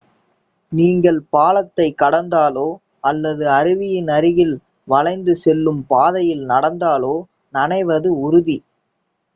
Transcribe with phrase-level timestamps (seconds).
[0.71, 2.65] நீங்கள் பாலத்தைக் கடந்தாலோ
[3.03, 4.55] அல்லது அருவியின் அருகில்
[4.87, 7.15] வளைந்து செல்லும் பாதையில் நடந்தாலோ
[7.53, 8.59] நனைவது உறுதி